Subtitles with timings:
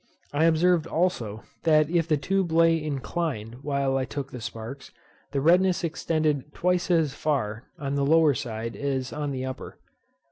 [0.33, 4.89] I observed also, that if the tube lay inclined while I took the sparks,
[5.31, 9.77] the redness extended twice as far on the lower side as on the upper.